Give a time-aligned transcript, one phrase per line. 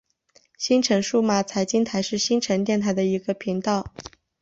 [0.57, 3.93] 新城数码财经台是新城电台的一个频道。